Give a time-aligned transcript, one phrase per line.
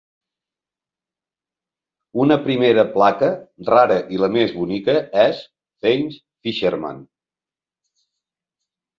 [2.23, 3.29] Una primera placa,
[3.67, 5.43] rara i la més bonica és
[5.87, 7.05] "Thames Fisherman".